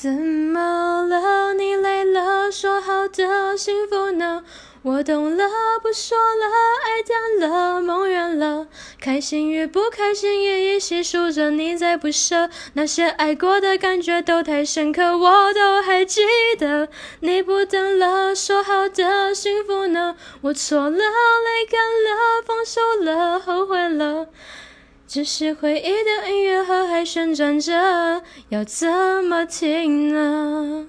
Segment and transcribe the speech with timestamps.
[0.00, 1.54] 怎么了？
[1.54, 4.44] 你累了，说好的幸福呢？
[4.82, 5.44] 我懂了，
[5.82, 6.46] 不说了，
[6.86, 8.68] 爱淡了，梦远了，
[9.00, 12.48] 开心与不开心，一一细数着，你在不舍。
[12.74, 16.22] 那些爱过的感觉都太深刻，我都还记
[16.56, 16.88] 得。
[17.18, 20.14] 你不等了，说好的幸福呢？
[20.42, 24.28] 我错了，泪干了，放手了，后悔了。
[25.08, 28.86] 只是回忆的音乐盒还旋转着，要怎
[29.24, 30.86] 么停呢？